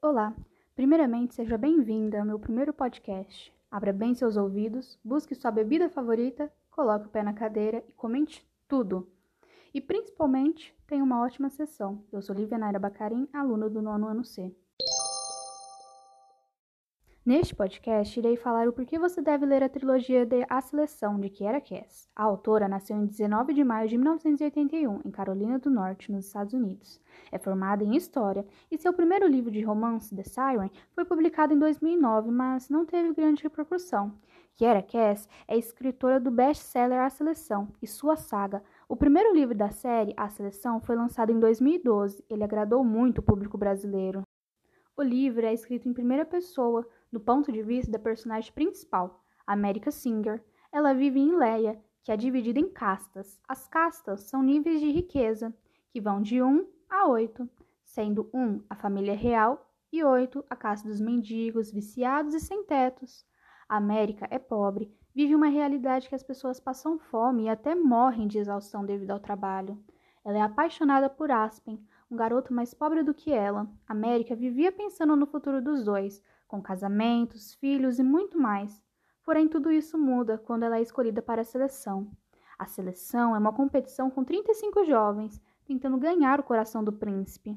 [0.00, 0.34] Olá,
[0.74, 3.52] primeiramente seja bem-vinda ao meu primeiro podcast.
[3.70, 8.42] Abra bem seus ouvidos, busque sua bebida favorita, coloque o pé na cadeira e comente
[8.66, 9.06] tudo.
[9.74, 12.02] E principalmente, tenha uma ótima sessão.
[12.10, 14.54] Eu sou Lívia Naira Bacarim, aluna do nono ano C.
[17.24, 21.30] Neste podcast, irei falar o porquê você deve ler a trilogia de A Seleção, de
[21.30, 22.10] Kiera Cass.
[22.16, 26.52] A autora nasceu em 19 de maio de 1981, em Carolina do Norte, nos Estados
[26.52, 27.00] Unidos.
[27.30, 31.60] É formada em História e seu primeiro livro de romance, The Siren, foi publicado em
[31.60, 34.12] 2009, mas não teve grande repercussão.
[34.56, 38.64] Kiera Cass é escritora do best-seller A Seleção e sua saga.
[38.88, 42.24] O primeiro livro da série, A Seleção, foi lançado em 2012.
[42.28, 44.24] Ele agradou muito o público brasileiro.
[44.94, 49.90] O livro é escrito em primeira pessoa, do ponto de vista da personagem principal, America
[49.90, 50.42] Singer.
[50.72, 53.38] Ela vive em Leia, que é dividida em castas.
[53.46, 55.54] As castas são níveis de riqueza,
[55.90, 57.48] que vão de 1 a 8,
[57.84, 63.26] sendo 1 a família real e 8 a casta dos mendigos, viciados e sem tetos.
[63.68, 68.26] A América é pobre, vive uma realidade que as pessoas passam fome e até morrem
[68.26, 69.78] de exaustão devido ao trabalho.
[70.24, 73.66] Ela é apaixonada por Aspen, um garoto mais pobre do que ela.
[73.88, 78.82] América vivia pensando no futuro dos dois, com casamentos, filhos e muito mais.
[79.24, 82.10] Porém, tudo isso muda quando ela é escolhida para a seleção.
[82.58, 87.56] A seleção é uma competição com 35 jovens, tentando ganhar o coração do príncipe.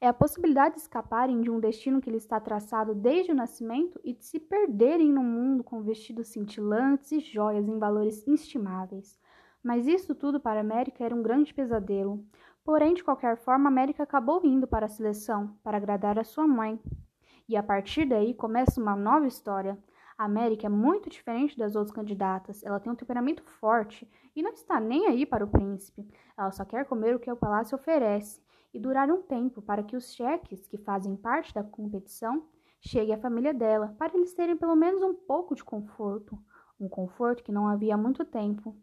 [0.00, 4.00] É a possibilidade de escaparem de um destino que lhe está traçado desde o nascimento
[4.04, 9.18] e de se perderem no mundo com vestidos cintilantes e joias em valores inestimáveis.
[9.62, 12.24] Mas isso tudo para América era um grande pesadelo.
[12.70, 16.80] Porém, de qualquer forma, América acabou indo para a seleção para agradar a sua mãe.
[17.48, 19.76] E a partir daí começa uma nova história.
[20.16, 22.62] A América é muito diferente das outras candidatas.
[22.62, 26.06] Ela tem um temperamento forte e não está nem aí para o príncipe.
[26.38, 28.40] Ela só quer comer o que o palácio oferece
[28.72, 32.46] e durar um tempo para que os cheques que fazem parte da competição
[32.80, 36.38] cheguem à família dela, para eles terem pelo menos um pouco de conforto,
[36.78, 38.76] um conforto que não havia há muito tempo.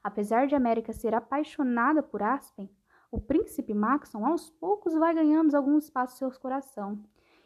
[0.00, 2.70] Apesar de América ser apaixonada por Aspen,
[3.12, 6.98] o príncipe Maxon aos poucos vai ganhando alguns espaços em seu coração.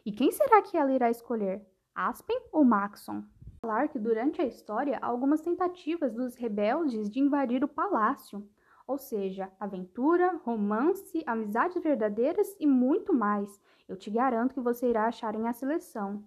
[0.05, 1.61] E quem será que ela irá escolher?
[1.93, 3.23] Aspen ou Maxon?
[3.59, 8.47] Falar que durante a história há algumas tentativas dos rebeldes de invadir o palácio,
[8.87, 13.59] ou seja, aventura, romance, amizades verdadeiras e muito mais.
[13.89, 16.23] Eu te garanto que você irá achar em a seleção.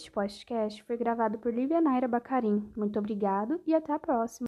[0.00, 2.66] Este podcast foi gravado por Lívia Naira Bacarim.
[2.74, 4.38] Muito obrigado e até a próxima.